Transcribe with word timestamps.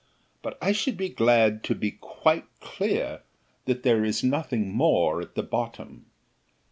But 0.41 0.57
I 0.63 0.71
should 0.71 0.97
be 0.97 1.09
glad 1.09 1.63
to 1.65 1.75
be 1.75 1.91
quite 1.91 2.45
clear 2.59 3.21
that 3.65 3.83
there 3.83 4.03
is 4.03 4.23
nothing 4.23 4.73
more 4.73 5.21
at 5.21 5.35
the 5.35 5.43
bottom." 5.43 6.07